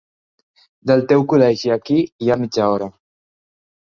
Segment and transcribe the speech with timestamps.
[0.91, 2.91] Del teu col·legi aquí hi ha mitja hora.